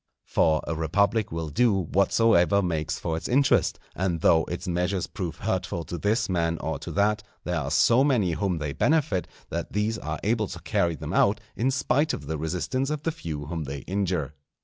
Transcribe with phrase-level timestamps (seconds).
[0.25, 5.35] For a republic will do whatsoever makes for its interest; and though its measures prove
[5.37, 9.73] hurtful to this man or to that, there are so many whom they benefit, that
[9.73, 13.45] these are able to carry them out, in spite of the resistance of the few
[13.45, 14.33] whom they injure.